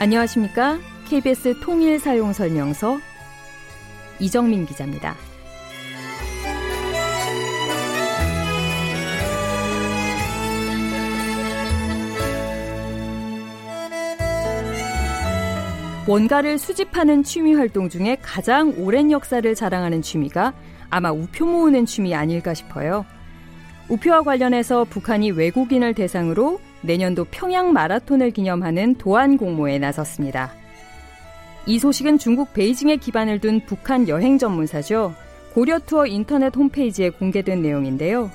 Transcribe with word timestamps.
안녕하십니까? 0.00 0.78
KBS 1.08 1.58
통일 1.58 1.98
사용 1.98 2.32
설명서 2.32 3.00
이정민 4.20 4.64
기자입니다. 4.64 5.16
원가를 16.06 16.58
수집하는 16.58 17.24
취미 17.24 17.54
활동 17.54 17.88
중에 17.88 18.18
가장 18.22 18.72
오랜 18.78 19.10
역사를 19.10 19.52
자랑하는 19.52 20.00
취미가 20.00 20.54
아마 20.90 21.10
우표 21.10 21.44
모으는 21.44 21.86
취미 21.86 22.14
아닐까 22.14 22.54
싶어요. 22.54 23.04
우표와 23.88 24.22
관련해서 24.22 24.84
북한이 24.84 25.32
외국인을 25.32 25.92
대상으로 25.94 26.60
내년도 26.82 27.24
평양 27.30 27.72
마라톤을 27.72 28.30
기념하는 28.30 28.94
도안 28.96 29.36
공모에 29.36 29.78
나섰습니다. 29.78 30.52
이 31.66 31.78
소식은 31.78 32.18
중국 32.18 32.52
베이징에 32.54 32.96
기반을 32.96 33.40
둔 33.40 33.60
북한 33.66 34.08
여행 34.08 34.38
전문사죠. 34.38 35.14
고려 35.52 35.78
투어 35.80 36.06
인터넷 36.06 36.54
홈페이지에 36.54 37.10
공개된 37.10 37.62
내용인데요. 37.62 38.30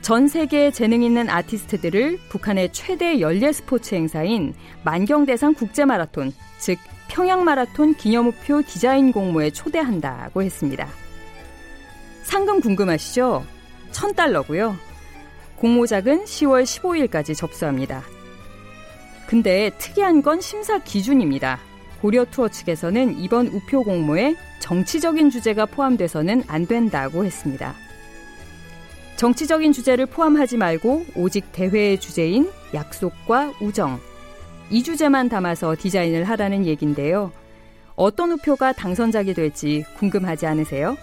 전 0.00 0.28
세계에 0.28 0.70
재능 0.70 1.02
있는 1.02 1.28
아티스트들을 1.28 2.18
북한의 2.28 2.72
최대 2.72 3.20
연례 3.20 3.52
스포츠 3.52 3.94
행사인 3.94 4.54
만경대상 4.84 5.54
국제마라톤, 5.54 6.32
즉 6.58 6.78
평양마라톤 7.08 7.94
기념우표 7.94 8.62
디자인 8.62 9.10
공모에 9.12 9.50
초대한다고 9.50 10.42
했습니다. 10.42 10.86
상금 12.22 12.60
궁금하시죠? 12.60 13.44
1000달러고요. 13.90 14.76
공모작은 15.58 16.24
10월 16.24 16.62
15일까지 16.64 17.36
접수합니다. 17.36 18.02
근데 19.26 19.70
특이한 19.78 20.22
건 20.22 20.40
심사 20.40 20.78
기준입니다. 20.78 21.58
고려 22.00 22.24
투어 22.24 22.48
측에서는 22.48 23.18
이번 23.18 23.48
우표 23.48 23.82
공모에 23.82 24.36
정치적인 24.60 25.30
주제가 25.30 25.66
포함돼서는 25.66 26.44
안 26.46 26.66
된다고 26.66 27.24
했습니다. 27.24 27.74
정치적인 29.16 29.72
주제를 29.72 30.06
포함하지 30.06 30.56
말고 30.56 31.06
오직 31.16 31.50
대회의 31.52 31.98
주제인 31.98 32.48
약속과 32.72 33.54
우정, 33.60 33.98
이 34.70 34.82
주제만 34.82 35.28
담아서 35.28 35.74
디자인을 35.76 36.24
하라는 36.24 36.66
얘긴데요. 36.66 37.32
어떤 37.96 38.30
우표가 38.32 38.72
당선작이 38.72 39.34
될지 39.34 39.84
궁금하지 39.96 40.46
않으세요? 40.46 40.96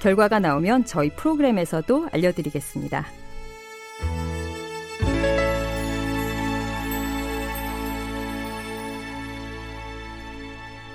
결과가 0.00 0.40
나오면 0.40 0.86
저희 0.86 1.10
프로그램에서도 1.10 2.08
알려드리겠습니다. 2.10 3.19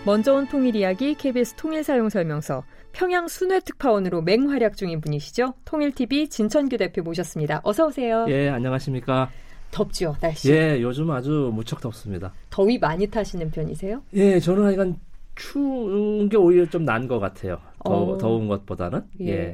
먼저 0.05 0.35
온 0.35 0.47
통일 0.47 0.75
이야기 0.75 1.15
KBS 1.15 1.55
통일 1.55 1.83
사용 1.83 2.09
설명서 2.09 2.63
평양 2.91 3.27
순회 3.27 3.61
특파원으로 3.61 4.21
맹활약 4.21 4.77
중인 4.77 5.01
분이시죠. 5.01 5.53
통일TV 5.65 6.29
진천규 6.29 6.77
대표 6.77 7.01
모셨습니다. 7.01 7.61
어서 7.63 7.87
오세요. 7.87 8.25
예, 8.29 8.49
안녕하십니까? 8.49 9.29
덥죠, 9.71 10.15
날씨. 10.21 10.51
예, 10.53 10.79
요즘 10.81 11.09
아주 11.11 11.51
무척 11.53 11.81
덥습니다. 11.81 12.31
더위 12.49 12.77
많이 12.77 13.07
타시는 13.07 13.49
편이세요? 13.51 14.01
예, 14.13 14.39
저는 14.39 14.63
하여간 14.65 14.95
추운 15.35 16.29
게 16.29 16.37
오히려 16.37 16.65
좀 16.69 16.85
난 16.85 17.07
것 17.07 17.19
같아요. 17.19 17.57
더, 17.83 18.11
어. 18.13 18.17
더운 18.17 18.47
것보다는. 18.47 19.01
예. 19.21 19.27
예. 19.27 19.53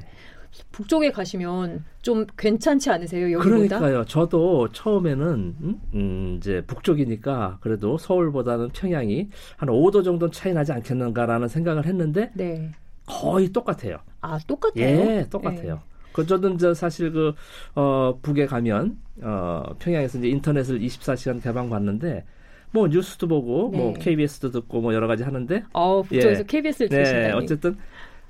북쪽에 0.71 1.11
가시면 1.11 1.83
좀 2.01 2.25
괜찮지 2.37 2.89
않으세요? 2.89 3.31
여기보다? 3.31 3.79
그러니까요. 3.79 4.05
저도 4.05 4.69
처음에는 4.71 5.55
음, 5.61 5.81
음, 5.93 6.35
이제 6.37 6.63
북쪽이니까 6.67 7.59
그래도 7.61 7.97
서울보다는 7.97 8.69
평양이 8.69 9.29
한 9.57 9.69
5도 9.69 10.03
정도 10.03 10.29
차이 10.29 10.53
나지 10.53 10.71
않겠는가라는 10.71 11.47
생각을 11.47 11.85
했는데 11.85 12.31
네. 12.33 12.71
거의 13.05 13.49
똑같아요. 13.49 13.97
아, 14.21 14.39
똑같아요? 14.47 14.85
예, 14.85 15.27
똑같아요. 15.29 15.75
네. 15.75 15.81
그 16.13 16.25
저도 16.25 16.49
이제 16.49 16.73
사실 16.73 17.11
그 17.11 17.33
어, 17.75 18.17
북에 18.21 18.45
가면 18.45 18.97
어, 19.21 19.63
평양에서 19.79 20.17
이제 20.19 20.27
인터넷을 20.27 20.79
24시간 20.79 21.41
개방 21.41 21.69
받는데 21.69 22.25
뭐 22.71 22.87
뉴스도 22.87 23.27
보고 23.27 23.69
뭐 23.69 23.71
네. 23.71 23.77
뭐 23.77 23.93
KBS도 23.93 24.51
듣고 24.51 24.81
뭐 24.81 24.93
여러 24.93 25.07
가지 25.07 25.23
하는데 25.23 25.63
어, 25.73 26.01
북쪽에서 26.01 26.41
예. 26.41 26.43
KBS를 26.43 26.89
들으신다니. 26.89 27.27
네, 27.27 27.31
어쨌든 27.33 27.77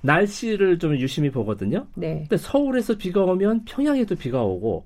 날씨를 0.02 0.80
좀 0.80 0.96
유심히 0.98 1.30
보거든요. 1.30 1.88
네. 1.96 2.26
근데 2.28 2.38
서울에서 2.38 2.98
비가 2.98 3.24
오면 3.24 3.66
평양에도 3.66 4.16
비가 4.16 4.44
오고 4.44 4.86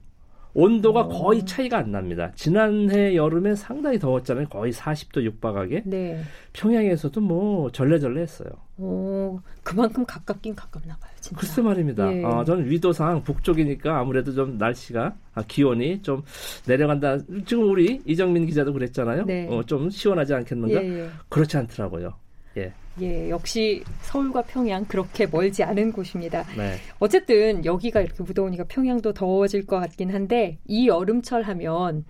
온도가 0.56 1.02
오. 1.02 1.03
어. 1.03 1.08
거의 1.09 1.46
차이가 1.46 1.78
안 1.80 1.92
납니다. 1.92 2.31
지난해 2.36 3.14
여름에 3.16 3.56
상당히 3.56 4.00
더웠잖아요. 4.00 4.48
거의 4.48 4.72
40도 4.72 5.22
육박하게. 5.24 5.84
네. 5.86 6.22
평양에서도 6.53 7.20
뭐 7.22 7.70
절레절레 7.72 8.22
했어요. 8.22 8.50
오, 8.78 9.40
그만큼 9.64 10.06
가깝긴 10.06 10.56
가깝나 10.56 10.96
봐요. 10.98 11.12
진짜. 11.20 11.40
글쎄 11.40 11.62
말입니다. 11.62 12.12
예. 12.14 12.24
어, 12.24 12.44
저는 12.46 12.70
위도상 12.70 13.24
북쪽이니까 13.24 14.00
아무래도 14.00 14.34
좀 14.34 14.58
날씨가 14.58 15.14
아, 15.34 15.44
기온이 15.46 16.02
좀 16.02 16.24
내려간다. 16.66 17.18
지금 17.46 17.70
우리 17.70 18.02
이정민 18.06 18.46
기자도 18.46 18.72
그랬잖아요. 18.72 19.26
네. 19.26 19.47
어, 19.50 19.62
좀 19.64 19.90
시원하지 19.90 20.34
않겠는가? 20.34 20.82
예, 20.82 21.02
예. 21.02 21.09
그렇지 21.28 21.58
않더라고요. 21.58 22.14
예. 22.58 22.74
예, 23.02 23.30
역시 23.30 23.84
서울과 24.02 24.44
평양 24.44 24.86
그렇게 24.86 25.28
멀지 25.28 25.64
않은 25.64 25.92
곳입니다. 25.92 26.46
네. 26.56 26.76
어쨌든 27.00 27.66
여기가 27.66 28.02
이렇게 28.02 28.24
무더우니까 28.24 28.66
평양도 28.66 29.14
더워질 29.14 29.66
것 29.66 29.80
같긴 29.80 30.14
한데 30.14 30.58
이 30.66 30.88
여름철 30.88 31.44
하면 31.44 32.06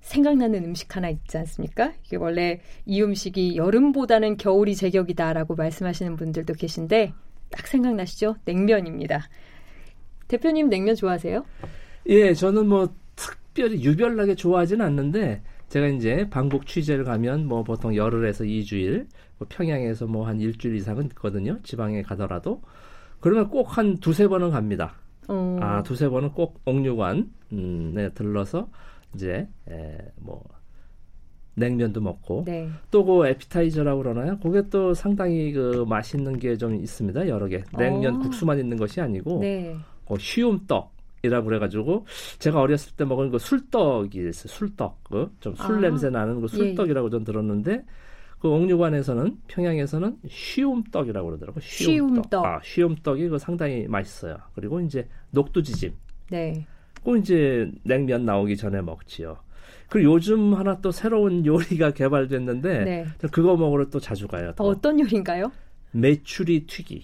생각나는 0.00 0.64
음식 0.64 0.96
하나 0.96 1.08
있지 1.08 1.38
않습니까? 1.38 1.92
이게 2.04 2.16
원래 2.16 2.60
이 2.84 3.00
음식이 3.00 3.56
여름보다는 3.56 4.36
겨울이 4.36 4.74
제격이다라고 4.74 5.54
말씀하시는 5.54 6.16
분들도 6.16 6.54
계신데 6.54 7.12
딱 7.50 7.66
생각나시죠? 7.66 8.36
냉면입니다. 8.44 9.28
대표님 10.28 10.68
냉면 10.68 10.96
좋아하세요? 10.96 11.44
예, 12.08 12.34
저는 12.34 12.66
뭐 12.66 12.92
특별히 13.14 13.82
유별나게 13.84 14.34
좋아하지는 14.34 14.84
않는데 14.84 15.42
제가 15.68 15.86
이제 15.86 16.28
방북 16.28 16.66
취재를 16.66 17.04
가면 17.04 17.46
뭐 17.46 17.62
보통 17.62 17.96
열흘에서 17.96 18.44
2주일 18.44 19.06
뭐 19.38 19.46
평양에서 19.50 20.06
뭐 20.06 20.26
한 20.26 20.40
일주일 20.40 20.76
이상은 20.76 21.06
있거든요. 21.06 21.58
지방에 21.62 22.02
가더라도 22.02 22.62
그러면 23.20 23.48
꼭 23.48 23.64
한 23.76 23.96
두세 23.98 24.28
번은 24.28 24.50
갑니다. 24.50 24.94
어. 25.28 25.58
아 25.60 25.82
두세 25.82 26.08
번은 26.08 26.30
꼭 26.32 26.60
옥류관 26.66 27.30
음, 27.52 27.92
네, 27.94 28.10
들러서 28.12 28.68
이제 29.14 29.48
에, 29.70 29.98
뭐 30.16 30.42
냉면도 31.56 32.00
먹고 32.00 32.42
네. 32.46 32.68
또그 32.90 33.26
에피타이저라고 33.28 34.02
그러나요? 34.02 34.38
그게 34.40 34.68
또 34.70 34.92
상당히 34.92 35.52
그 35.52 35.84
맛있는 35.88 36.38
게 36.38 36.56
좀 36.56 36.74
있습니다. 36.74 37.28
여러 37.28 37.46
개 37.46 37.62
냉면 37.78 38.16
어. 38.16 38.18
국수만 38.18 38.58
있는 38.58 38.76
것이 38.76 39.00
아니고 39.00 39.38
네. 39.40 39.76
그 40.06 40.16
쉬움떡 40.18 40.92
이라고 41.22 41.46
그래가지고 41.46 42.06
제가 42.38 42.60
어렸을 42.60 42.94
때 42.96 43.04
먹은 43.04 43.30
그 43.30 43.38
술떡이 43.38 44.18
있어요. 44.28 44.48
술떡, 44.48 45.04
그 45.04 45.32
좀술 45.40 45.76
아. 45.76 45.80
냄새 45.80 46.10
나는 46.10 46.40
그 46.40 46.48
술떡이라고 46.48 47.06
예. 47.06 47.10
전 47.10 47.24
들었는데 47.24 47.82
그 48.44 48.50
옥류관에서는 48.50 49.38
평양에서는 49.48 50.18
쉬움떡이라고 50.28 51.26
그러더라고요. 51.28 51.62
쉬움떡. 51.62 52.24
쉬움떡. 52.24 52.44
아, 52.44 52.60
쉬움떡이 52.62 53.28
그 53.30 53.38
상당히 53.38 53.86
맛있어요. 53.88 54.36
그리고 54.54 54.82
이제 54.82 55.08
녹두지짐. 55.30 55.94
네. 56.28 56.66
꼭 57.02 57.16
이제 57.16 57.72
냉면 57.84 58.26
나오기 58.26 58.58
전에 58.58 58.82
먹지요. 58.82 59.38
그리고 59.88 60.12
요즘 60.12 60.52
하나 60.52 60.78
또 60.82 60.90
새로운 60.90 61.46
요리가 61.48 61.92
개발됐는데 61.92 62.84
네. 62.84 63.06
그거 63.32 63.56
먹으러 63.56 63.88
또 63.88 63.98
자주 63.98 64.28
가요. 64.28 64.52
더. 64.56 64.64
어떤 64.64 65.00
요리인가요? 65.00 65.50
메추리 65.92 66.66
튀기. 66.66 67.02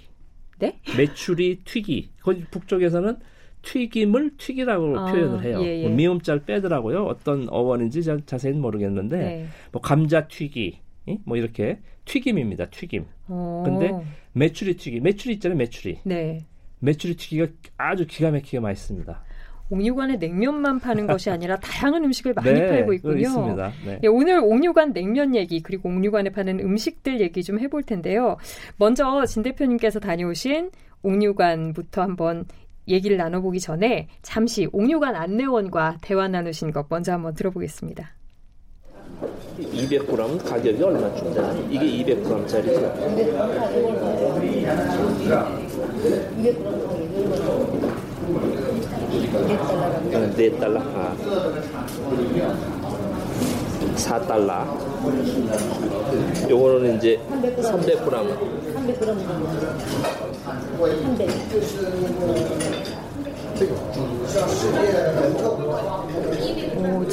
네? 0.59 0.79
메추리 0.94 1.61
튀기. 1.64 2.11
거기 2.20 2.44
북쪽에서는 2.50 3.17
튀김을 3.62 4.37
튀기라고 4.37 4.99
아, 4.99 5.11
표현을 5.11 5.43
해요. 5.43 5.61
예, 5.62 5.85
예. 5.85 5.88
뭐 5.88 5.97
미음자를 5.97 6.43
빼더라고요. 6.43 7.06
어떤 7.06 7.49
어원인지 7.49 8.03
자, 8.03 8.19
자세히는 8.26 8.61
모르겠는데 8.61 9.17
네. 9.17 9.47
뭐 9.73 9.81
감자 9.81 10.29
튀기, 10.29 10.81
뭐 11.25 11.37
이렇게 11.37 11.81
튀김입니다. 12.05 12.70
튀김. 12.70 13.06
어. 13.29 13.62
근데 13.64 13.93
메추리 14.32 14.76
튀기, 14.76 15.00
메추리 15.00 15.35
있잖아요. 15.35 15.56
메추리. 15.58 16.00
네. 16.05 16.47
메추리 16.81 17.17
튀기가 17.17 17.47
아주 17.76 18.06
기가 18.06 18.31
막히게 18.31 18.61
맛있습니다. 18.61 19.23
옥류관에 19.70 20.17
냉면만 20.17 20.81
파는 20.81 21.06
것이 21.06 21.31
아니라 21.31 21.56
다양한 21.61 22.05
음식을 22.05 22.35
많이 22.35 22.52
네, 22.52 22.69
팔고 22.69 22.93
있군요. 22.94 23.55
네. 23.87 24.00
예, 24.02 24.08
오늘 24.08 24.41
옥류관 24.41 24.93
냉면 24.93 25.37
얘기 25.37 25.62
그리고 25.62 25.88
옥류관에 25.88 26.31
파는 26.31 26.61
음식들 26.61 27.20
얘기 27.20 27.43
좀 27.43 27.61
해볼 27.61 27.85
텐데요. 27.85 28.37
먼저 28.76 29.25
진 29.26 29.43
대표님께서 29.43 30.00
다녀오신 30.00 30.70
옥류관부터 31.02 32.02
한번 32.02 32.47
얘기를 32.88 33.17
나눠보기 33.17 33.61
전에 33.61 34.08
잠시 34.23 34.69
옥류관 34.73 35.14
안내원과 35.14 35.99
대화 36.02 36.26
나누신 36.26 36.73
것 36.73 36.87
먼저 36.91 37.12
한번 37.12 37.35
들어보겠습니다. 37.35 38.19
200g 39.61 40.45
가격이 40.45 40.83
얼마쯤 40.83 41.35
되 41.35 41.41
이게 41.71 42.15
200g짜리죠? 42.15 42.93
200g 46.37 47.31
4달러. 50.51 50.81
아. 50.95 51.15
4달러. 53.97 54.51
요거는 56.49 56.97
이제 56.97 57.21
300g. 57.31 58.11
300g. 58.75 59.05
300. 65.99 66.69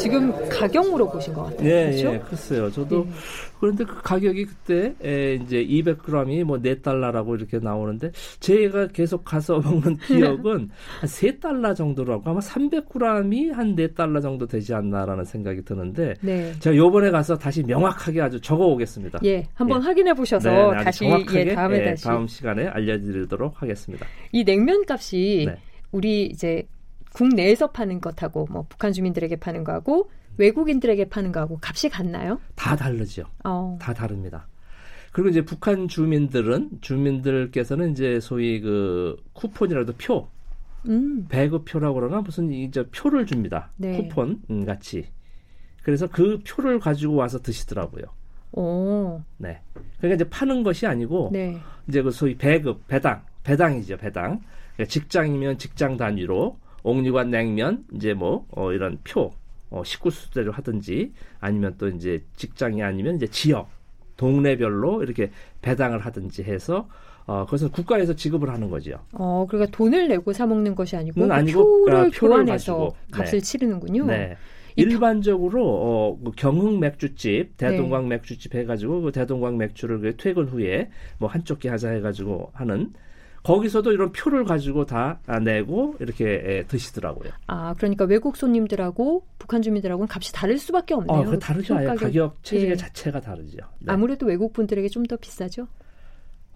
오, 0.07 0.09
지금 0.09 0.49
가격 0.49 0.89
물어보신 0.89 1.33
것 1.33 1.43
같아요. 1.43 1.63
네, 1.63 1.85
그렇죠? 1.91 2.13
예, 2.13 2.19
글쎄요. 2.19 2.71
저도 2.71 3.03
네. 3.03 3.11
그런데 3.59 3.83
그 3.83 4.01
가격이 4.01 4.45
그때 4.45 4.93
에, 5.03 5.35
이제 5.35 5.65
200g이 5.65 6.43
뭐 6.43 6.57
4달러라고 6.57 7.37
이렇게 7.37 7.59
나오는데 7.59 8.11
제가 8.39 8.87
계속 8.87 9.23
가서 9.23 9.59
먹는 9.63 9.97
기억은 9.97 10.69
한 11.01 11.09
3달러 11.09 11.75
정도라고 11.75 12.29
아마 12.29 12.39
300g이 12.39 13.51
한 13.51 13.75
4달러 13.75 14.21
정도 14.21 14.45
되지 14.45 14.73
않나라는 14.73 15.23
생각이 15.23 15.63
드는데 15.63 16.13
네. 16.21 16.53
제가 16.59 16.75
요번에 16.75 17.11
가서 17.11 17.35
다시 17.37 17.63
명확하게 17.63 18.21
아주 18.21 18.39
적어 18.39 18.65
오겠습니다. 18.65 19.19
예, 19.25 19.43
한번 19.53 19.81
예. 19.81 19.85
확인해 19.85 20.13
보셔서 20.13 20.49
네, 20.49 20.77
네 20.77 20.83
다시 20.83 21.05
예, 21.33 21.53
다음에 21.53 21.79
예, 21.79 21.85
다시 21.85 22.03
다음 22.03 22.27
시간에 22.27 22.67
알려 22.67 22.99
드리도록 22.99 23.61
하겠습니다. 23.61 24.05
이 24.31 24.43
냉면 24.43 24.83
값이 24.87 25.45
네. 25.47 25.55
우리 25.91 26.25
이제 26.25 26.63
국내에서 27.17 27.71
파는 27.71 27.99
것하고 27.99 28.47
뭐 28.51 28.65
북한 28.69 28.93
주민들에게 28.93 29.37
파는 29.37 29.63
거하고 29.63 30.11
외국인들에게 30.37 31.09
파는 31.09 31.31
거하고 31.31 31.59
값이 31.63 31.89
같나요? 31.89 32.39
다 32.55 32.75
다르죠. 32.75 33.23
어. 33.43 33.75
다 33.81 33.91
다릅니다. 33.91 34.47
그리고 35.11 35.29
이제 35.29 35.43
북한 35.43 35.87
주민들은 35.87 36.77
주민들께서는 36.81 37.91
이제 37.91 38.19
소위 38.19 38.61
그 38.61 39.15
쿠폰이라도 39.33 39.93
표, 39.97 40.27
음. 40.87 41.25
배급표라고 41.27 41.95
그러나 41.95 42.21
무슨 42.21 42.51
이제 42.51 42.85
표를 42.95 43.25
줍니다. 43.25 43.71
네. 43.77 43.97
쿠폰 43.97 44.43
음, 44.51 44.63
같이. 44.63 45.07
그래서 45.81 46.05
그 46.05 46.39
표를 46.47 46.79
가지고 46.79 47.15
와서 47.15 47.39
드시더라고요. 47.41 48.03
오. 48.51 49.21
네. 49.37 49.59
그러니까 49.97 50.15
이제 50.15 50.29
파는 50.29 50.61
것이 50.61 50.85
아니고 50.85 51.31
네. 51.33 51.57
이제 51.87 52.03
그 52.03 52.11
소위 52.11 52.37
배급, 52.37 52.87
배당, 52.87 53.23
배당이죠, 53.43 53.97
배당. 53.97 54.41
그러니까 54.75 54.91
직장이면 54.91 55.57
직장 55.57 55.97
단위로 55.97 56.59
옥류관 56.87 57.31
냉면 57.31 57.83
이제 57.93 58.13
뭐 58.13 58.47
어, 58.51 58.71
이런 58.71 58.97
표 59.03 59.33
어, 59.69 59.83
식구 59.83 60.09
수대로 60.09 60.53
하든지 60.53 61.11
아니면 61.39 61.75
또 61.77 61.89
이제 61.89 62.23
직장이 62.37 62.81
아니면 62.81 63.17
이제 63.17 63.27
지역 63.27 63.69
동네별로 64.15 65.03
이렇게 65.03 65.31
배당을 65.61 65.99
하든지 65.99 66.43
해서 66.43 66.87
어, 67.25 67.43
그것은 67.43 67.71
국가에서 67.71 68.15
지급을 68.15 68.49
하는 68.49 68.69
거죠. 68.69 68.99
어, 69.11 69.45
그러니까 69.49 69.75
돈을 69.75 70.07
내고 70.07 70.31
사 70.31 70.45
먹는 70.45 70.75
것이 70.75 70.95
아니고, 70.95 71.27
그 71.27 71.33
아니고 71.33 71.85
표를, 71.85 71.93
아, 71.93 71.99
표를 72.03 72.11
교환해서 72.11 72.77
가지고. 72.77 72.95
값을 73.11 73.39
네. 73.39 73.41
치르는군요. 73.41 74.05
네. 74.05 74.37
일반적으로 74.77 75.67
어, 75.67 76.19
그 76.23 76.31
경흥 76.37 76.79
맥주집, 76.79 77.57
대동강 77.57 78.03
네. 78.03 78.15
맥주집 78.15 78.55
해가지고 78.55 79.01
그 79.01 79.11
대동강 79.11 79.57
맥주를 79.57 79.99
그 79.99 80.15
퇴근 80.15 80.45
후에 80.45 80.89
뭐 81.17 81.27
한쪽 81.27 81.59
게 81.59 81.67
하자 81.67 81.89
해가지고 81.89 82.51
하는 82.53 82.93
거기서도 83.47 83.93
이런 83.93 84.11
표를 84.11 84.43
가지고 84.43 84.85
다 84.85 85.19
내고 85.41 85.95
이렇게 85.99 86.65
드시더라고요. 86.67 87.31
아, 87.47 87.73
그러니까 87.77 88.03
외국 88.03 88.35
손님들하고 88.35 89.25
북한 89.39 89.61
주민들하고는 89.61 90.09
값이 90.11 90.33
다를 90.33 90.57
수밖에 90.57 90.93
없네요. 90.93 91.19
어, 91.19 91.23
그 91.23 91.39
다르죠. 91.39 91.75
가격, 91.75 91.95
가격 91.97 92.43
체계 92.43 92.71
예. 92.71 92.75
자체가 92.75 93.21
다르죠. 93.21 93.59
네. 93.79 93.93
아무래도 93.93 94.25
외국 94.25 94.51
분들에게 94.53 94.89
좀 94.89 95.07
더 95.07 95.15
비싸죠. 95.15 95.67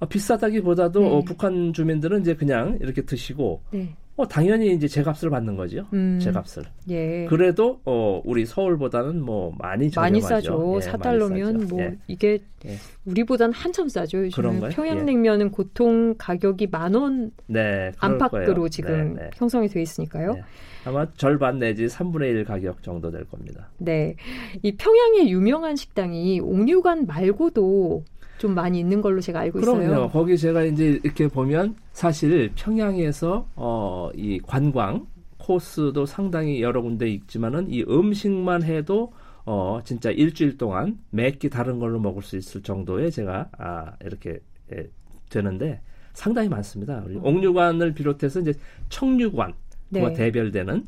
어, 0.01 0.05
비싸다기보다도 0.05 0.99
네. 0.99 1.09
어, 1.09 1.21
북한 1.21 1.71
주민들은 1.71 2.21
이제 2.21 2.35
그냥 2.35 2.77
이렇게 2.81 3.03
드시고 3.03 3.61
네. 3.71 3.95
어, 4.21 4.27
당연히 4.27 4.71
이제 4.73 4.87
제 4.87 5.01
값을 5.01 5.31
받는 5.31 5.55
거죠. 5.55 5.87
음. 5.93 6.19
제 6.21 6.31
값을. 6.31 6.63
예. 6.89 7.25
그래도 7.27 7.81
어, 7.85 8.21
우리 8.23 8.45
서울보다는 8.45 9.19
뭐 9.19 9.51
많이 9.57 9.89
저렴하죠. 9.89 9.99
많이 10.01 10.21
싸죠. 10.21 10.79
예, 10.79 10.87
4달러면 10.91 11.67
뭐 11.67 11.79
예. 11.81 11.97
이게 12.07 12.37
예. 12.65 12.75
우리보다는 13.05 13.51
한참 13.53 13.89
싸죠. 13.89 14.25
요즘 14.25 14.59
평양냉면은 14.69 15.47
예. 15.47 15.51
보통 15.51 16.13
가격이 16.19 16.67
만 16.67 16.93
원 16.93 17.31
네, 17.47 17.91
안팎으로 17.97 18.69
지금 18.69 19.15
네, 19.15 19.23
네. 19.23 19.29
형성이 19.35 19.67
돼 19.69 19.81
있으니까요. 19.81 20.33
네. 20.33 20.41
아마 20.85 21.07
절반 21.13 21.57
내지 21.57 21.85
3분의 21.87 22.21
1 22.31 22.43
가격 22.45 22.83
정도 22.83 23.09
될 23.09 23.23
겁니다. 23.25 23.69
네. 23.79 24.15
이 24.61 24.75
평양의 24.75 25.31
유명한 25.31 25.75
식당이 25.75 26.41
옥류관 26.41 27.07
말고도 27.07 28.03
좀 28.41 28.55
많이 28.55 28.79
있는 28.79 29.03
걸로 29.03 29.21
제가 29.21 29.41
알고 29.41 29.59
그럼요. 29.59 29.83
있어요. 29.83 30.09
거기 30.09 30.35
제가 30.35 30.63
이제 30.63 30.99
이렇게 31.03 31.27
보면 31.27 31.75
사실 31.93 32.51
평양에서 32.55 33.47
어, 33.55 34.09
이 34.15 34.39
관광 34.39 35.05
코스도 35.37 36.07
상당히 36.07 36.59
여러 36.59 36.81
군데 36.81 37.07
있지만은 37.07 37.69
이 37.69 37.83
음식만 37.87 38.63
해도 38.63 39.13
어, 39.45 39.79
진짜 39.83 40.09
일주일 40.09 40.57
동안 40.57 40.97
매끼 41.11 41.51
다른 41.51 41.77
걸로 41.77 41.99
먹을 41.99 42.23
수 42.23 42.35
있을 42.35 42.63
정도의 42.63 43.11
제가 43.11 43.49
아, 43.59 43.93
이렇게 44.03 44.39
예, 44.73 44.87
되는데 45.29 45.79
상당히 46.13 46.49
많습니다. 46.49 47.03
우리 47.05 47.17
옥류관을 47.17 47.93
비롯해서 47.93 48.39
이제 48.39 48.53
청류관 48.89 49.53
네. 49.89 50.01
그 50.01 50.13
대별되는 50.13 50.87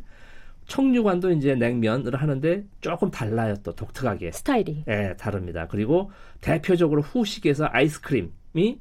청류관도 0.68 1.32
이제 1.32 1.56
냉면을 1.56 2.16
하는데 2.16 2.66
조금 2.82 3.12
달라요 3.12 3.56
또 3.64 3.74
독특하게. 3.74 4.32
스타일이. 4.32 4.84
예 4.88 5.16
다릅니다. 5.18 5.68
그리고 5.68 6.12
대표적으로 6.42 7.02
후식에서 7.02 7.68
아이스크림이 7.72 8.80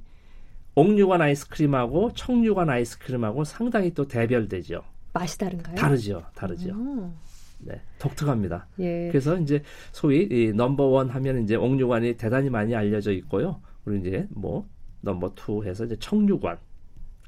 옥류관 0.75 1.21
아이스크림하고 1.21 2.13
청류관 2.15 2.71
아이스크림하고 2.71 3.45
상당히 3.45 3.93
또 3.95 4.07
대별되죠. 4.07 4.83
맛이 5.13 5.39
다른가요? 5.39 5.77
다르죠 5.77 6.23
다르죠. 6.35 6.71
음. 6.71 7.15
네 7.59 7.81
독특합니다. 7.99 8.67
예. 8.81 9.09
그래서 9.09 9.37
이제 9.39 9.63
소위 9.93 10.27
이 10.31 10.53
넘버원 10.53 11.11
하면 11.11 11.43
이제 11.45 11.55
옥류관이 11.55 12.17
대단히 12.17 12.51
많이 12.51 12.75
알려져 12.75 13.13
있고요. 13.13 13.61
그리고 13.85 14.07
이제 14.07 14.27
뭐 14.31 14.67
number 15.03 15.35
two 15.35 15.65
해서 15.65 15.85
이제 15.85 15.97
청류관. 15.99 16.59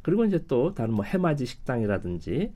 그리고 0.03 0.25
이제 0.25 0.43
또 0.47 0.75
다른 0.75 0.95
뭐 0.95 1.05
해맞이 1.05 1.47
식당이라든지 1.47 2.53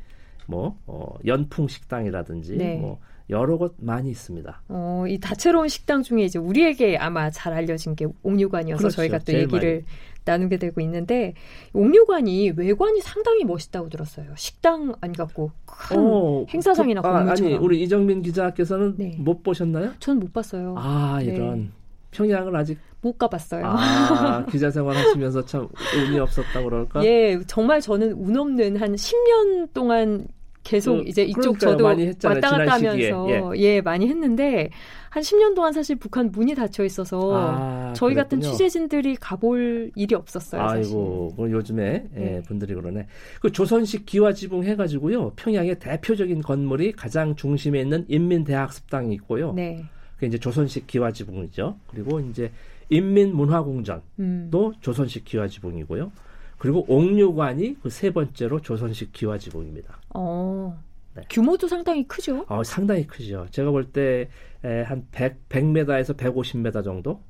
뭐 0.49 0.79
어, 0.87 1.15
연풍 1.27 1.69
식당이라든지 1.69 2.57
네. 2.57 2.77
뭐 2.77 2.99
여러 3.31 3.59
곳 3.59 3.75
많이 3.79 4.11
있습니다. 4.11 4.63
어, 4.69 5.05
이 5.07 5.21
다채로운 5.21 5.69
식당 5.69 6.03
중에 6.03 6.23
이제 6.23 6.39
우리에게 6.39 6.97
아마 6.97 7.31
잘 7.31 7.53
알려진 7.53 7.95
게 7.95 8.07
옥류관이어서 8.23 8.79
그렇죠. 8.79 8.97
저희가 8.97 9.19
또 9.19 9.35
얘기를 9.35 9.75
많이. 9.75 9.85
나누게 10.25 10.57
되고 10.57 10.81
있는데 10.81 11.35
옥류관이 11.75 12.53
외관이 12.57 13.01
상당히 13.03 13.45
멋있다고 13.45 13.91
들었어요. 13.91 14.33
식당 14.37 14.95
안 15.03 15.13
갖고 15.13 15.51
큰 15.67 15.99
어, 15.99 16.47
행사장이나 16.49 17.03
그, 17.03 17.09
아, 17.09 17.31
아니 17.31 17.55
우리 17.55 17.83
이정민 17.83 18.23
기자께서는 18.23 18.95
네. 18.97 19.17
못 19.19 19.43
보셨나요? 19.43 19.93
저는 20.01 20.21
못 20.21 20.33
봤어요. 20.33 20.75
아 20.79 21.21
이런 21.23 21.59
네. 21.59 21.69
평양을 22.13 22.57
아직 22.57 22.79
못 23.03 23.17
가봤어요. 23.19 23.65
아, 23.67 24.45
기자 24.51 24.71
생활 24.71 24.97
하시면서 24.97 25.45
참 25.45 25.69
운이 25.97 26.19
없었다 26.19 26.63
그럴까? 26.63 27.05
예, 27.05 27.39
정말 27.47 27.81
저는 27.81 28.13
운 28.13 28.37
없는 28.37 28.77
한 28.77 28.95
10년 28.95 29.73
동안 29.73 30.27
계속 30.69 30.99
그, 30.99 31.05
이제 31.07 31.23
이쪽 31.25 31.59
저도 31.59 31.83
왔다 31.85 32.29
갔다 32.29 32.75
하면서 32.75 33.27
예. 33.31 33.43
예. 33.57 33.81
많이 33.81 34.07
했는데 34.07 34.69
한 35.09 35.23
10년 35.23 35.55
동안 35.55 35.73
사실 35.73 35.97
북한 35.97 36.31
문이 36.31 36.55
닫혀 36.55 36.85
있어서 36.85 37.33
아, 37.35 37.93
저희 37.97 38.13
그랬군요. 38.13 38.43
같은 38.43 38.53
취재진들이 38.53 39.17
가볼 39.17 39.93
일이 39.95 40.15
없었어요. 40.15 40.61
아이고, 40.61 41.33
뭐 41.35 41.51
요즘에 41.51 42.05
예, 42.15 42.21
네. 42.21 42.43
분들이 42.43 42.75
그러네. 42.75 43.07
그 43.41 43.51
조선식 43.51 44.05
기와지붕 44.05 44.65
해가지고요 44.65 45.33
평양의 45.37 45.79
대표적인 45.79 46.43
건물이 46.43 46.93
가장 46.93 47.35
중심에 47.35 47.81
있는 47.81 48.05
인민대학습당이 48.07 49.15
있고요. 49.15 49.55
네. 49.55 49.87
그 50.19 50.27
이제 50.27 50.37
조선식 50.37 50.87
기와지붕이죠. 50.87 51.77
그리고 51.91 52.21
이제 52.21 52.51
인민문화공전도 52.91 54.03
음. 54.19 54.73
조선식 54.83 55.25
기와지붕이고요. 55.25 56.13
그리고 56.59 56.85
옥류관이 56.89 57.81
그 57.81 57.89
세 57.91 58.11
번째로 58.11 58.61
조선식 58.61 59.13
기와지붕입니다. 59.13 59.99
어. 60.15 60.79
네. 61.15 61.23
규모도 61.31 61.67
상당히 61.69 62.07
크죠? 62.07 62.45
어, 62.49 62.63
상당히 62.65 63.07
크죠. 63.07 63.47
제가 63.51 63.71
볼 63.71 63.93
때 63.93 64.29
한 64.63 65.07
100, 65.13 65.49
100m에서 65.49 66.17
150m 66.17 66.83
정도 66.83 67.21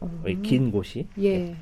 어. 0.00 0.24
긴 0.42 0.70
곳이 0.70 1.06
예. 1.18 1.38
네. 1.38 1.56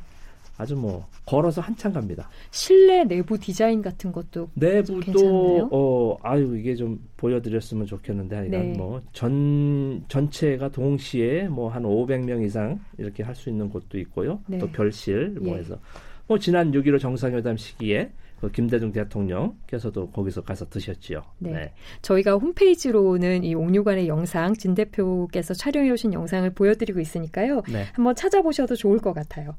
아주 0.57 0.75
뭐 0.77 1.07
걸어서 1.25 1.61
한참 1.61 1.93
갑니다. 1.93 2.29
실내 2.51 3.05
내부 3.05 3.39
디자인 3.39 3.81
같은 3.83 4.11
것도 4.13 4.51
내부도 4.55 5.01
괜찮나요? 5.01 5.69
어 5.73 6.17
아유 6.23 6.57
이게 6.59 6.75
좀 6.77 7.01
보여드렸으면 7.17 7.87
좋겠는데 7.87 8.37
하여간 8.37 8.73
네. 8.73 8.77
뭐전 8.77 10.05
전체가 10.09 10.69
동시에 10.71 11.49
뭐 11.49 11.69
한 11.69 11.83
500명 11.85 12.45
이상 12.45 12.81
이렇게 12.99 13.23
할 13.23 13.35
수 13.37 13.49
있는 13.51 13.69
곳도 13.69 13.99
있고요. 13.99 14.41
네. 14.47 14.59
또 14.59 14.69
별실 14.69 15.37
뭐 15.41 15.55
예. 15.55 15.61
해서 15.61 15.79
뭐 16.27 16.39
지난 16.39 16.73
6.15 16.73 17.01
정상회담 17.01 17.57
시기에 17.57 18.11
그 18.41 18.51
김대중 18.51 18.93
대통령께서도 18.93 20.11
거기서 20.11 20.43
가서 20.43 20.69
드셨지요. 20.69 21.23
네. 21.39 21.53
네. 21.53 21.73
저희가 22.03 22.35
홈페이지로는 22.35 23.43
이 23.45 23.55
옥류관의 23.55 24.09
영상 24.09 24.55
진 24.55 24.75
대표께서 24.75 25.55
촬영해 25.55 25.91
오신 25.91 26.13
영상을 26.13 26.49
보여드리고 26.51 27.01
있으니까요. 27.01 27.63
네. 27.73 27.85
한번 27.93 28.15
찾아보셔도 28.15 28.77
좋을 28.77 28.99
것 28.99 29.15
같아요. 29.15 29.55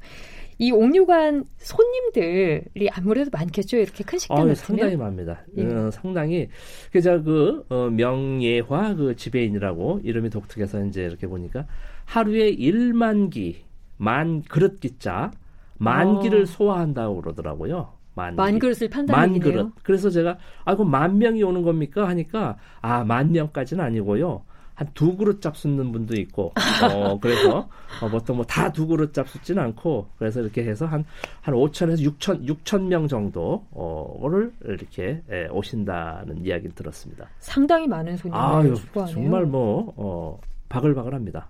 이 0.58 0.70
옥류관 0.70 1.44
손님들이 1.58 2.88
아무래도 2.92 3.30
많겠죠. 3.32 3.76
이렇게 3.76 4.04
큰 4.04 4.18
식당 4.18 4.48
어, 4.48 4.54
상당히 4.54 4.96
많습니다. 4.96 5.42
예. 5.56 5.66
어, 5.66 5.90
상당히 5.90 6.48
그저 6.92 7.22
그 7.22 7.64
어, 7.68 7.90
명예화 7.90 8.94
그 8.94 9.16
지배인이라고 9.16 10.00
이름이 10.04 10.30
독특해서 10.30 10.84
이제 10.84 11.02
이렇게 11.02 11.26
보니까 11.26 11.66
하루에 12.04 12.54
1만 12.54 13.30
기, 13.30 13.64
만 13.98 14.42
그릇 14.42 14.80
기자, 14.80 15.30
만 15.78 16.08
어. 16.08 16.20
기를 16.20 16.46
소화한다고 16.46 17.20
그러더라고요. 17.22 17.92
만, 18.14 18.34
만 18.34 18.58
그릇을 18.58 18.88
판다는 18.88 19.32
만 19.32 19.38
그릇. 19.40 19.72
그래서 19.82 20.08
제가 20.08 20.38
아그 20.64 20.82
만 20.82 21.18
명이 21.18 21.42
오는 21.42 21.62
겁니까 21.62 22.08
하니까 22.08 22.56
아 22.80 23.04
만 23.04 23.30
명까지는 23.32 23.84
아니고요. 23.84 24.42
한 24.74 24.88
두 24.92 25.16
그릇 25.16 25.40
잡수는 25.40 25.90
분도 25.90 26.14
있고 26.20 26.52
어 26.92 27.18
그래서 27.20 27.66
어, 28.02 28.08
보통 28.10 28.36
뭐 28.36 28.44
다 28.46 28.70
두 28.72 28.86
그릇 28.86 29.12
잡수지는 29.14 29.62
않고 29.62 30.06
그래서 30.18 30.40
이렇게 30.42 30.64
해서 30.64 30.84
한한 30.86 31.04
5천에서 31.46 31.98
6천 32.18 32.46
6천 32.46 32.82
명 32.82 33.08
정도 33.08 33.64
어를 33.72 34.52
이렇게 34.64 35.22
예, 35.30 35.46
오신다는 35.50 36.44
이야기를 36.44 36.74
들었습니다. 36.74 37.26
상당히 37.38 37.86
많은 37.86 38.16
손님을 38.18 38.76
수고하네요. 38.76 39.14
정말 39.14 39.44
뭐 39.46 39.92
어, 39.96 40.38
바글바글합니다. 40.68 41.48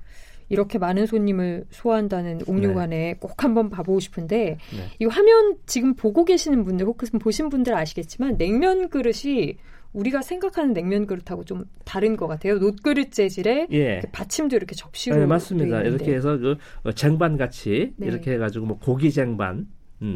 이렇게 0.49 0.79
많은 0.79 1.07
손님을 1.07 1.67
소화한다는 1.71 2.41
옥류관에 2.47 2.97
네. 2.97 3.17
꼭 3.19 3.43
한번 3.43 3.71
봐보고 3.71 4.01
싶은데 4.01 4.59
네. 4.73 4.91
이 5.01 5.05
화면 5.07 5.57
지금 5.67 5.95
보고 5.95 6.25
계시는 6.25 6.65
분들 6.65 6.87
혹은 6.87 7.19
보신 7.19 7.49
분들 7.49 7.75
아시겠지만 7.75 8.39
냉면 8.39 8.89
그릇이 8.89 9.57
우리가 9.93 10.23
생각하는 10.23 10.75
냉면 10.75 11.07
그릇하고 11.07 11.45
좀 11.45 11.65
다른 11.85 12.17
것 12.17 12.27
같아요. 12.27 12.59
놋그릇 12.59 13.13
재질의 13.13 13.69
예. 13.73 14.03
받침도 14.13 14.55
이렇게 14.55 14.75
접시로 14.75 15.17
네, 15.17 15.27
맞습니다. 15.27 15.81
이렇게 15.83 16.15
해서 16.15 16.37
그 16.37 16.57
어, 16.83 16.93
쟁반 16.93 17.37
같이 17.37 17.95
네. 17.97 18.07
이렇게 18.07 18.33
해가지고 18.33 18.67
뭐 18.67 18.79
고기 18.79 19.11
쟁반 19.11 19.67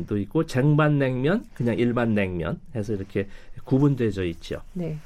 도 0.06 0.18
있고 0.18 0.44
쟁반 0.44 0.98
냉면, 0.98 1.46
그냥 1.54 1.78
일반 1.78 2.14
냉면 2.14 2.60
해서 2.74 2.92
이렇게 2.92 3.26
구분되어 3.64 4.24
있죠. 4.24 4.60
네. 4.74 4.98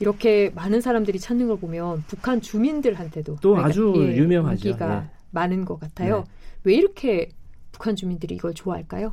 이렇게 0.00 0.50
많은 0.54 0.80
사람들이 0.80 1.18
찾는 1.18 1.48
걸 1.48 1.58
보면 1.58 2.04
북한 2.06 2.40
주민들한테도 2.40 3.36
또 3.40 3.56
아주 3.56 3.92
예, 3.96 4.16
유명하죠. 4.16 4.68
인기가 4.68 5.00
네. 5.00 5.10
많은 5.30 5.64
것 5.64 5.80
같아요. 5.80 6.18
네. 6.18 6.24
왜 6.64 6.74
이렇게 6.74 7.30
북한 7.72 7.94
주민들이 7.94 8.34
이걸 8.34 8.54
좋아할까요? 8.54 9.12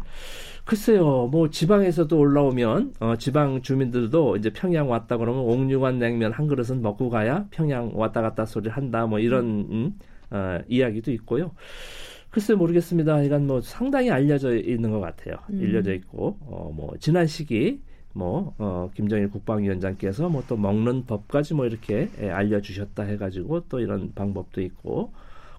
글쎄요, 0.66 1.28
뭐 1.32 1.50
지방에서도 1.50 2.18
올라오면 2.18 2.96
어, 3.00 3.16
지방 3.18 3.62
주민들도 3.62 4.38
이제 4.38 4.52
평양 4.52 4.90
왔다 4.90 5.18
그러면 5.18 5.42
옥류관 5.44 6.00
냉면 6.00 6.32
한 6.32 6.48
그릇은 6.48 6.82
먹고 6.82 7.10
가야 7.10 7.46
평양 7.52 7.92
왔다 7.94 8.22
갔다 8.22 8.46
소리 8.46 8.70
한다 8.70 9.06
뭐 9.06 9.20
이런 9.20 9.68
음, 9.70 9.94
어, 10.32 10.60
이야기도 10.68 11.12
있고요. 11.12 11.52
글쎄 12.32 12.54
모르겠습니다. 12.54 13.22
이건 13.22 13.48
뭐 13.48 13.62
상당히 13.62 14.10
알려져 14.10 14.56
있는 14.58 14.92
것 14.92 15.00
같아요. 15.00 15.36
음. 15.52 15.60
알려져 15.62 15.94
있고 15.94 16.38
어, 16.42 16.72
뭐 16.76 16.94
지난 17.00 17.28
시기 17.28 17.82
뭐 18.16 18.54
어, 18.58 18.90
김정일 18.96 19.30
국방위원장께서 19.30 20.30
뭐 20.30 20.46
또 20.48 20.56
먹는 20.56 21.06
법까지 21.06 21.54
뭐 21.56 21.66
이렇게 21.66 22.10
예, 22.22 22.30
알려주셨다 22.30 23.04
해가지고 23.04 23.62
또 23.68 23.80
이런 23.80 24.14
방법도 24.14 24.62
있고 24.62 25.12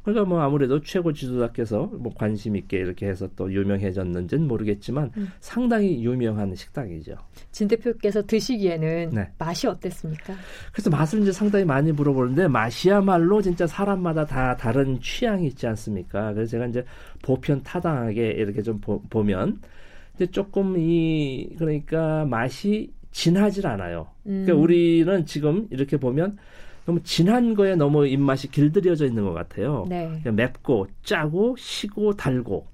그러니까 0.05 0.25
뭐 0.25 0.41
아무래도 0.41 0.81
최고 0.81 1.13
지도자께서 1.13 1.91
뭐 1.99 2.15
관심 2.15 2.55
있게 2.55 2.77
이렇게 2.77 3.09
해서 3.09 3.29
또 3.35 3.53
유명해졌는지는 3.53 4.47
모르겠지만 4.47 5.11
음. 5.17 5.29
상당히 5.41 6.05
유명한 6.05 6.55
식당이죠. 6.55 7.17
진 7.51 7.67
대표께서 7.67 8.23
드시기에는 8.23 9.11
네. 9.13 9.29
맛이 9.37 9.67
어땠습니까? 9.67 10.35
그래서 10.73 10.91
맛을 10.91 11.23
이제 11.23 11.33
상당히 11.33 11.65
많이 11.65 11.91
물어보는데 11.91 12.47
맛이야말로 12.47 13.43
진짜 13.43 13.67
사람마다 13.67 14.25
다 14.27 14.57
다른 14.57 15.01
취향이 15.01 15.49
있지 15.49 15.67
않습니까? 15.67 16.33
그래서 16.35 16.53
제가 16.53 16.67
이제 16.67 16.85
보편 17.25 17.65
타당하게 17.65 18.29
이렇게 18.29 18.63
좀 18.63 18.81
보, 18.81 19.03
보면 19.11 19.61
이제 20.17 20.27
조금 20.27 20.77
이 20.79 21.49
그러니까 21.59 22.25
맛이 22.25 22.93
진하질 23.13 23.67
않아요. 23.67 24.09
그러니까 24.25 24.43
음. 24.43 24.45
그러니까 24.45 24.63
우리는 24.63 25.27
지금 25.27 25.67
이렇게 25.71 25.97
보면 25.97 26.39
너무 26.85 27.03
진한 27.03 27.55
거에 27.55 27.75
너무 27.75 28.07
입맛이 28.07 28.51
길들여져 28.51 29.07
있는 29.07 29.25
것 29.25 29.33
같아요. 29.33 29.87
네. 29.89 30.23
맵고 30.25 30.87
짜고 31.03 31.57
시고 31.59 32.15
달고 32.15 32.67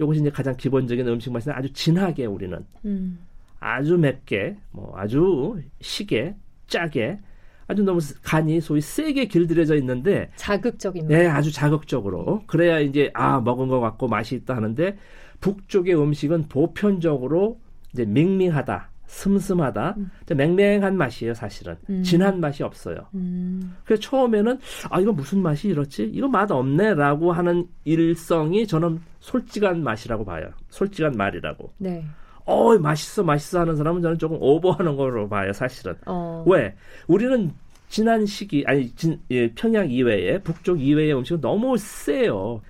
요것이 0.00 0.20
이제 0.20 0.30
가장 0.30 0.56
기본적인 0.56 1.06
음식 1.06 1.32
맛이 1.32 1.50
아주 1.50 1.72
진하게 1.72 2.26
우리는 2.26 2.64
음. 2.84 3.18
아주 3.60 3.96
맵게 3.98 4.56
뭐 4.72 4.92
아주 4.96 5.60
시게 5.80 6.34
짜게 6.66 7.18
아주 7.66 7.84
너무 7.84 8.00
간이 8.22 8.60
소위 8.60 8.80
세게 8.80 9.26
길들여져 9.26 9.76
있는데 9.76 10.30
자극적인 10.34 11.06
네 11.06 11.26
아주 11.26 11.52
자극적으로 11.52 12.42
그래야 12.46 12.80
이제 12.80 13.10
아 13.14 13.40
먹은 13.40 13.68
것 13.68 13.78
같고 13.78 14.08
맛이 14.08 14.34
있다 14.34 14.56
하는데 14.56 14.96
북쪽의 15.40 15.96
음식은 15.96 16.48
보편적으로 16.48 17.58
이제 17.92 18.04
밍밍하다 18.04 18.90
슴슴하다, 19.10 19.96
음. 19.98 20.10
맹맹한 20.34 20.96
맛이에요, 20.96 21.34
사실은. 21.34 21.76
음. 21.90 22.02
진한 22.02 22.40
맛이 22.40 22.62
없어요. 22.62 22.96
음. 23.14 23.76
그래서 23.84 24.00
처음에는, 24.02 24.58
아, 24.88 25.00
이거 25.00 25.12
무슨 25.12 25.42
맛이 25.42 25.68
이렇지? 25.68 26.04
이거 26.14 26.28
맛 26.28 26.50
없네? 26.50 26.94
라고 26.94 27.32
하는 27.32 27.66
일성이 27.84 28.66
저는 28.66 29.00
솔직한 29.18 29.82
맛이라고 29.82 30.24
봐요. 30.24 30.50
솔직한 30.68 31.12
말이라고. 31.16 31.72
네. 31.78 32.04
어, 32.44 32.78
맛있어, 32.78 33.24
맛있어 33.24 33.60
하는 33.60 33.76
사람은 33.76 34.00
저는 34.00 34.18
조금 34.18 34.38
오버하는 34.40 34.96
걸로 34.96 35.28
봐요, 35.28 35.52
사실은. 35.52 35.94
어. 36.06 36.44
왜? 36.46 36.74
우리는 37.08 37.50
지난 37.88 38.24
시기, 38.24 38.64
아니, 38.66 38.90
진, 38.94 39.20
예, 39.32 39.52
평양 39.52 39.90
이외에, 39.90 40.38
북쪽 40.38 40.80
이외의 40.80 41.14
음식은 41.14 41.40
너무 41.40 41.76
세요. 41.76 42.62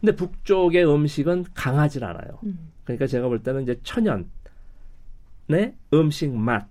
근데 0.00 0.14
북쪽의 0.16 0.86
음식은 0.86 1.44
강하질 1.54 2.04
않아요. 2.04 2.38
음. 2.44 2.70
그러니까 2.84 3.06
제가 3.06 3.28
볼 3.28 3.42
때는 3.42 3.62
이제 3.62 3.78
천연, 3.82 4.30
네, 5.46 5.74
음식 5.92 6.30
맛. 6.32 6.66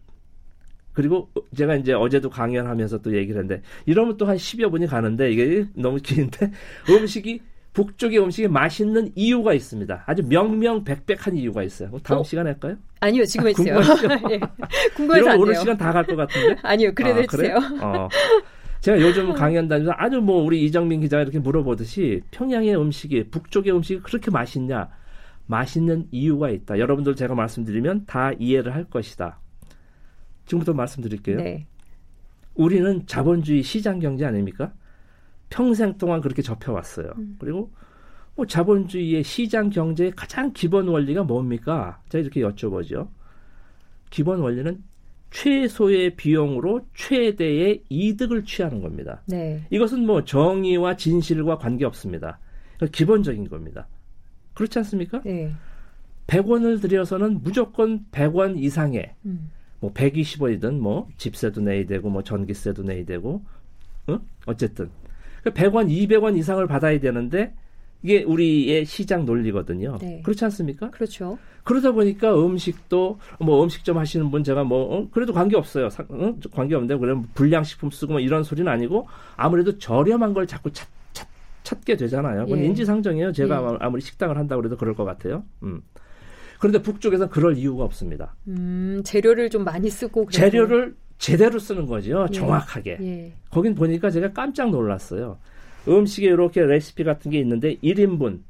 그리고 0.93 1.29
제가 1.55 1.75
이제 1.75 1.93
어제도 1.93 2.29
강연하면서 2.29 3.01
또 3.01 3.15
얘기를 3.15 3.41
했는데 3.41 3.61
이러면 3.85 4.17
또 4.17 4.25
한 4.25 4.35
10여 4.35 4.69
분이 4.71 4.87
가는데 4.87 5.31
이게 5.31 5.65
너무 5.73 5.97
긴데 5.97 6.51
음식이 6.89 7.41
북쪽의 7.71 8.19
음식이 8.19 8.47
맛있는 8.47 9.11
이유가 9.15 9.53
있습니다. 9.53 10.03
아주 10.07 10.23
명명백백한 10.23 11.37
이유가 11.37 11.63
있어요. 11.63 11.91
다음 12.03 12.19
어? 12.19 12.23
시간에 12.23 12.49
할까요? 12.49 12.75
아니요, 12.99 13.23
지금 13.25 13.45
아, 13.45 13.49
했어요. 13.49 13.79
예. 14.31 14.39
궁금해서 14.95 15.29
안 15.29 15.39
오늘 15.39 15.55
시간 15.55 15.77
다 15.77 15.93
갈 15.93 16.03
것 16.05 16.15
같은데? 16.17 16.57
아니요, 16.67 16.91
그래도 16.93 17.19
아, 17.19 17.21
해주세요. 17.21 17.59
그래? 17.59 17.79
어. 17.81 18.09
제가 18.81 18.99
요즘 19.01 19.33
강연 19.33 19.67
다니면서 19.67 19.93
아주 19.97 20.21
뭐 20.21 20.41
우리 20.43 20.63
이정민 20.63 21.01
기자가 21.01 21.23
이렇게 21.23 21.39
물어보듯이 21.39 22.21
평양의 22.31 22.77
음식이 22.77 23.29
북쪽의 23.29 23.73
음식이 23.73 24.01
그렇게 24.01 24.31
맛있냐? 24.31 24.89
맛있는 25.47 26.07
이유가 26.11 26.49
있다. 26.49 26.79
여러분들 26.79 27.15
제가 27.15 27.35
말씀드리면 27.35 28.05
다 28.05 28.31
이해를 28.33 28.73
할 28.73 28.85
것이다. 28.85 29.39
지금부터 30.45 30.73
말씀드릴게요. 30.73 31.37
네. 31.37 31.67
우리는 32.55 33.05
자본주의 33.05 33.63
시장 33.63 33.99
경제 33.99 34.25
아닙니까? 34.25 34.73
평생 35.49 35.97
동안 35.97 36.21
그렇게 36.21 36.41
접해왔어요. 36.41 37.13
음. 37.17 37.35
그리고 37.39 37.71
뭐 38.35 38.45
자본주의의 38.45 39.23
시장 39.23 39.69
경제의 39.69 40.11
가장 40.15 40.53
기본 40.53 40.87
원리가 40.87 41.23
뭡니까? 41.23 42.01
제가 42.09 42.21
이렇게 42.21 42.41
여쭤보죠. 42.41 43.09
기본 44.09 44.39
원리는 44.39 44.81
최소의 45.31 46.15
비용으로 46.15 46.85
최대의 46.95 47.83
이득을 47.89 48.45
취하는 48.45 48.81
겁니다. 48.81 49.21
네. 49.27 49.61
이것은 49.69 50.05
뭐 50.05 50.23
정의와 50.23 50.95
진실과 50.95 51.57
관계 51.57 51.85
없습니다. 51.85 52.39
기본적인 52.91 53.49
겁니다. 53.49 53.87
그렇지 54.53 54.79
않습니까? 54.79 55.21
네. 55.23 55.53
100원을 56.27 56.81
들여서는 56.81 57.41
무조건 57.43 58.05
100원 58.11 58.61
이상의 58.61 59.13
음. 59.25 59.51
뭐 59.79 59.93
120원이든 59.93 60.77
뭐 60.79 61.07
집세도 61.17 61.61
내야 61.61 61.85
되고 61.85 62.09
뭐 62.09 62.23
전기세도 62.23 62.83
내야 62.83 63.05
되고 63.05 63.43
어? 64.07 64.19
어쨌든 64.45 64.89
100원, 65.43 65.89
200원 65.89 66.37
이상을 66.37 66.65
받아야 66.67 66.99
되는데 66.99 67.53
이게 68.01 68.23
우리의 68.23 68.85
시장 68.85 69.25
논리거든요. 69.25 69.97
네. 69.99 70.21
그렇지 70.23 70.45
않습니까? 70.45 70.89
그렇죠. 70.89 71.37
그러다 71.63 71.91
보니까 71.91 72.33
음식도 72.33 73.19
뭐 73.41 73.63
음식점 73.63 73.97
하시는 73.97 74.31
분 74.31 74.43
제가 74.43 74.63
뭐 74.63 74.97
어? 74.97 75.07
그래도 75.11 75.33
관계 75.33 75.57
없어요. 75.57 75.89
어? 76.09 76.35
관계 76.51 76.75
없는데 76.75 76.97
그러면 76.97 77.27
불량식품 77.33 77.91
쓰고 77.91 78.13
뭐 78.13 78.19
이런 78.21 78.43
소리는 78.43 78.71
아니고 78.71 79.07
아무래도 79.35 79.77
저렴한 79.77 80.33
걸 80.33 80.47
자꾸 80.47 80.71
찾, 80.71 80.87
찾게 81.63 81.97
되잖아요. 81.97 82.45
그건 82.45 82.59
예. 82.59 82.65
인지상정이에요. 82.65 83.33
제가 83.33 83.61
예. 83.73 83.77
아무리 83.81 84.01
식당을 84.01 84.37
한다고 84.37 84.63
해도 84.63 84.77
그럴 84.77 84.95
것 84.95 85.03
같아요. 85.03 85.43
음. 85.63 85.81
그런데 86.59 86.81
북쪽에서는 86.81 87.29
그럴 87.29 87.57
이유가 87.57 87.83
없습니다. 87.83 88.35
음, 88.47 89.01
재료를 89.03 89.49
좀 89.49 89.63
많이 89.63 89.89
쓰고 89.89 90.25
그래서. 90.25 90.41
재료를 90.41 90.95
제대로 91.17 91.59
쓰는 91.59 91.85
거죠. 91.85 92.25
예. 92.29 92.33
정확하게. 92.33 92.97
예. 93.01 93.33
거긴 93.49 93.75
보니까 93.75 94.09
제가 94.09 94.31
깜짝 94.31 94.71
놀랐어요. 94.71 95.37
음식에 95.89 96.27
이렇게 96.27 96.61
레시피 96.61 97.03
같은 97.03 97.31
게 97.31 97.39
있는데 97.39 97.75
1인분 97.77 98.41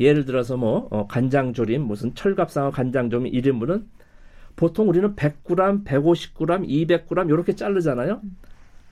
예를 0.00 0.24
들어서 0.24 0.56
뭐 0.56 0.88
어, 0.90 1.06
간장조림 1.06 1.82
무슨 1.82 2.14
철갑상어 2.14 2.70
간장조림 2.70 3.32
1인분은 3.32 3.84
보통 4.56 4.88
우리는 4.88 5.14
100g, 5.14 5.84
150g, 5.84 6.88
200g 6.88 7.28
이렇게 7.28 7.54
자르잖아요. 7.54 8.22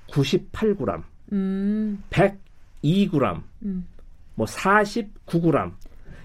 98g, 0.08 1.02
음, 1.32 2.02
102g, 2.10 3.42
음. 3.62 3.86
뭐 4.34 4.46
49g 4.46 5.72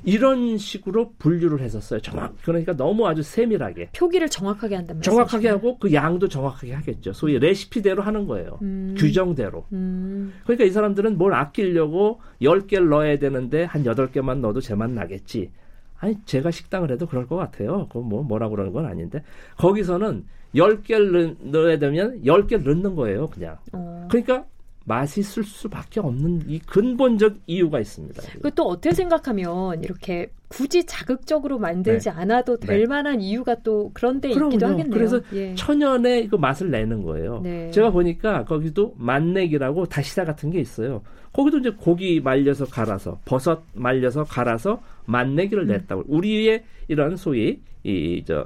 이런 0.04 0.58
식으로 0.58 1.14
분류를 1.18 1.62
했었어요. 1.62 2.00
정확. 2.00 2.36
그러니까 2.44 2.76
너무 2.76 3.08
아주 3.08 3.24
세밀하게. 3.24 3.90
표기를 3.96 4.30
정확하게 4.30 4.76
한단 4.76 4.98
말이죠. 4.98 5.12
정확하게 5.12 5.50
하고 5.50 5.78
그 5.78 5.94
양도 5.94 6.28
정확하게 6.28 6.74
하겠죠. 6.74 7.14
소위 7.14 7.38
레시피대로 7.40 8.02
하는 8.02 8.28
거예요. 8.28 8.60
음. 8.62 8.96
규정대로. 8.98 9.66
음, 9.74 10.34
그러니까 10.44 10.66
이 10.66 10.72
사람들은 10.72 11.18
뭘 11.18 11.34
아끼려고 11.34 12.22
10개를 12.42 12.90
넣어야 12.90 13.18
되는데 13.18 13.64
한 13.64 13.84
8개만 13.84 14.40
넣어도 14.40 14.62
제맛 14.62 14.92
나겠지. 14.92 15.52
아니, 16.00 16.18
제가 16.26 16.52
식당을 16.52 16.92
해도 16.92 17.06
그럴 17.06 17.28
것 17.28 17.36
같아요. 17.36 17.88
그건 17.88 18.08
뭐, 18.08 18.24
뭐라고 18.24 18.56
그러는 18.56 18.72
건 18.72 18.86
아닌데. 18.86 19.22
거기서는 19.58 20.26
10개를 20.56 21.36
넣, 21.42 21.60
어야 21.60 21.78
되면 21.78 22.24
10개를 22.24 22.64
넣는 22.64 22.96
거예요, 22.96 23.28
그냥. 23.28 23.58
어. 23.74 24.08
그러니까 24.10 24.46
맛있을 24.90 25.44
수밖에 25.44 26.00
없는 26.00 26.42
이 26.48 26.58
근본적 26.60 27.36
이유가 27.46 27.80
있습니다. 27.80 28.24
그또 28.42 28.64
어떻게 28.64 28.94
생각하면 28.96 29.84
이렇게 29.84 30.32
굳이 30.48 30.84
자극적으로 30.88 31.60
만들지 31.60 32.10
않아도 32.10 32.58
될 32.58 32.80
네. 32.80 32.86
만한 32.88 33.22
이유가 33.22 33.54
또 33.62 33.92
그런 33.94 34.20
데 34.20 34.30
그럼요. 34.30 34.50
있기도 34.54 34.66
하겠네요. 34.66 34.90
그래서 34.92 35.22
예. 35.34 35.54
천연의 35.54 36.28
그 36.30 36.38
맛을 36.38 36.72
내는 36.72 37.04
거예요. 37.04 37.40
네. 37.44 37.70
제가 37.70 37.92
보니까 37.92 38.46
거기도 38.46 38.96
맛내기라고 38.98 39.86
다시다 39.86 40.26
같은 40.26 40.50
게 40.50 40.60
있어요. 40.60 41.04
거기도 41.32 41.60
이제 41.60 41.70
고기 41.70 42.20
말려서 42.20 42.66
갈아서 42.66 43.20
버섯 43.26 43.62
말려서 43.76 44.24
갈아서 44.24 44.82
맛내기를 45.06 45.64
음. 45.64 45.68
냈다고. 45.68 46.06
우리의 46.08 46.64
이런 46.88 47.16
소위 47.16 47.62
이 47.84 48.24
저 48.26 48.44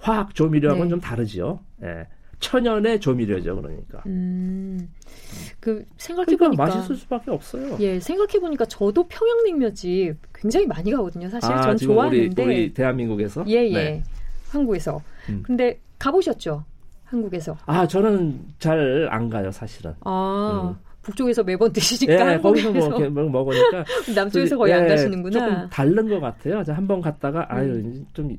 화학 0.00 0.34
조미료하고는 0.34 0.88
네. 0.88 0.90
좀 0.90 1.00
다르지요. 1.00 1.60
예. 1.82 2.06
천연의 2.44 3.00
조미료죠, 3.00 3.56
그러니까. 3.56 4.02
음, 4.06 4.88
그 5.60 5.82
생각해 5.96 6.36
그러니까 6.36 6.46
보니까 6.48 6.64
맛있을 6.66 6.96
수밖에 6.96 7.30
없어요. 7.30 7.76
예 7.80 7.98
생각해 7.98 8.38
보니까 8.38 8.66
저도 8.66 9.04
평양냉면집 9.08 10.16
굉장히 10.34 10.66
많이 10.66 10.90
가거든요. 10.92 11.30
사실 11.30 11.50
아, 11.50 11.62
전 11.62 11.76
좋아하는데 11.76 12.42
우리, 12.42 12.54
우리 12.54 12.74
대한민국에서 12.74 13.44
예, 13.48 13.66
예. 13.66 13.72
네. 13.72 14.02
한국에서. 14.50 15.00
음. 15.30 15.42
근데 15.42 15.80
가보셨죠? 15.98 16.64
한국에서. 17.04 17.56
아 17.64 17.86
저는 17.88 18.40
잘 18.58 19.08
안 19.10 19.30
가요 19.30 19.50
사실은. 19.50 19.94
아, 20.04 20.76
북쪽에서 21.00 21.42
매번 21.44 21.72
드시니까 21.72 22.34
예, 22.34 22.38
거기서 22.38 22.68
한국에서 22.68 22.88
뭐 22.90 22.98
이렇게 22.98 23.08
뭐 23.08 23.28
먹으니까 23.30 23.84
남쪽에서 24.14 24.56
거의 24.58 24.74
안 24.74 24.84
예, 24.84 24.88
가시는구나. 24.88 25.38
조금 25.38 25.68
다른 25.70 26.08
것 26.10 26.20
같아요. 26.20 26.62
한번 26.68 27.00
갔다가 27.00 27.46
아유 27.48 28.04
좀 28.12 28.36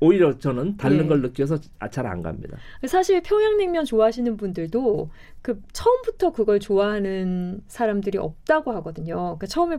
오히려 0.00 0.38
저는 0.38 0.76
다른 0.76 1.04
예. 1.04 1.06
걸 1.06 1.22
느껴서 1.22 1.58
아, 1.78 1.88
잘안 1.88 2.22
갑니다. 2.22 2.56
사실 2.86 3.22
평양냉면 3.22 3.84
좋아하시는 3.84 4.36
분들도 4.36 5.10
그 5.42 5.60
처음부터 5.72 6.32
그걸 6.32 6.60
좋아하는 6.60 7.60
사람들이 7.66 8.18
없다고 8.18 8.72
하거든요. 8.72 9.14
그러니까 9.14 9.46
처음에 9.46 9.78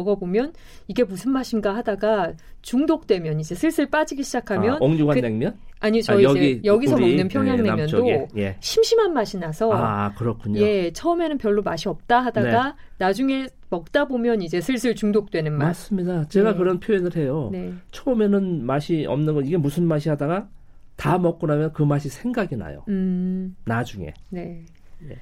먹어보면 0.00 0.52
이게 0.88 1.04
무슨 1.04 1.32
맛인가 1.32 1.74
하다가 1.74 2.34
중독되면 2.62 3.40
이제 3.40 3.54
슬슬 3.54 3.86
빠지기 3.88 4.22
시작하면 4.22 4.74
아, 4.74 4.78
옥류관 4.80 5.14
그- 5.16 5.20
냉면? 5.20 5.56
아니 5.80 6.02
저희 6.02 6.26
아, 6.26 6.30
이제 6.30 6.60
여기서 6.64 6.94
우리, 6.96 7.02
먹는 7.08 7.24
예, 7.26 7.28
평양냉면도 7.28 7.76
남쪽에. 7.82 8.28
예. 8.38 8.56
심심한 8.60 9.12
맛이 9.12 9.38
나서 9.38 9.70
아 9.72 10.12
그렇군요. 10.14 10.60
예 10.60 10.90
처음에는 10.90 11.36
별로 11.38 11.62
맛이 11.62 11.88
없다 11.88 12.20
하다가 12.20 12.76
나중에 12.98 13.46
먹다 13.68 14.06
보면 14.06 14.40
이제 14.42 14.60
슬슬 14.60 14.94
중독되는 14.94 15.52
맛. 15.52 15.66
맞습니다. 15.66 16.28
제가 16.28 16.52
네. 16.52 16.58
그런 16.58 16.80
표현을 16.80 17.14
해요. 17.16 17.50
네. 17.52 17.74
처음에는 17.90 18.64
맛이 18.64 19.04
없는 19.06 19.34
거 19.34 19.42
이게 19.42 19.56
무슨 19.58 19.84
맛이 19.84 20.08
하다가 20.08 20.48
다 20.96 21.18
먹고 21.18 21.46
나면 21.46 21.72
그 21.74 21.82
맛이 21.82 22.08
생각이 22.08 22.56
나요. 22.56 22.82
음. 22.88 23.54
나중에. 23.66 24.14
네. 24.30 24.64
네. 24.98 25.16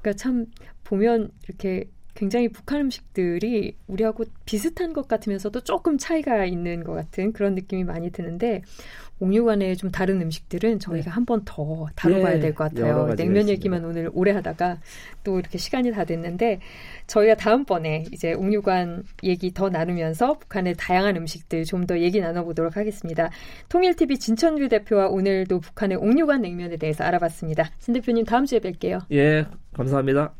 그러니까 0.00 0.14
참 0.14 0.46
보면 0.84 1.30
이렇게 1.46 1.84
굉장히 2.20 2.48
북한 2.48 2.82
음식들이 2.82 3.76
우리하고 3.86 4.24
비슷한 4.44 4.92
것 4.92 5.08
같으면서도 5.08 5.62
조금 5.62 5.96
차이가 5.96 6.44
있는 6.44 6.84
것 6.84 6.92
같은 6.92 7.32
그런 7.32 7.54
느낌이 7.54 7.82
많이 7.84 8.10
드는데 8.10 8.60
옥류관의 9.20 9.76
좀 9.78 9.90
다른 9.90 10.20
음식들은 10.20 10.80
저희가 10.80 11.10
한번 11.10 11.42
더 11.46 11.86
다뤄봐야 11.96 12.34
네, 12.34 12.40
될것 12.40 12.76
여러 12.76 13.06
같아요. 13.06 13.16
냉면. 13.16 13.48
얘기만 13.48 13.84
오늘 13.86 14.10
오래 14.12 14.32
하다가 14.32 14.80
또 15.24 15.38
이렇게 15.38 15.56
시간이 15.56 15.92
다 15.92 16.04
됐는데 16.04 16.60
저희가 17.06 17.36
다음번에 17.36 18.04
이제 18.12 18.34
옥류관 18.34 19.04
얘기 19.24 19.52
더 19.54 19.70
나누면서 19.70 20.38
북한의 20.38 20.74
다양한 20.78 21.16
음식들 21.16 21.64
좀 21.64 21.86
더 21.86 21.98
얘기 21.98 22.20
나눠보도록 22.20 22.76
하겠습니다. 22.76 23.30
통일TV 23.70 24.18
진천규 24.18 24.68
대표와 24.68 25.08
오늘도 25.08 25.60
북한의 25.60 25.96
옥류관 25.96 26.42
냉면에 26.42 26.76
대해서 26.76 27.02
알아봤습니다. 27.04 27.70
신 27.78 27.94
대표님 27.94 28.26
다음 28.26 28.44
주에 28.44 28.58
뵐게요. 28.58 29.00
예, 29.12 29.46
감사합니다. 29.72 30.34